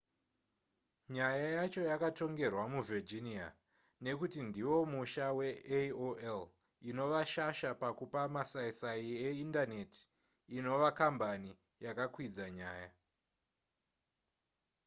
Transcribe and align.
nyaya 1.13 1.47
yacho 1.57 1.81
yakatongerwa 1.91 2.63
muvirginia 2.73 3.47
nekuti 4.05 4.39
ndiwo 4.49 4.77
musha 4.91 5.27
veaol 5.37 6.41
inova 6.89 7.21
shasha 7.33 7.69
pakupa 7.81 8.21
masaisai 8.35 9.09
eindaneti 9.27 10.01
inova 10.57 10.89
kambani 10.99 11.51
yakakwidza 11.85 12.45
nyaya 12.57 12.89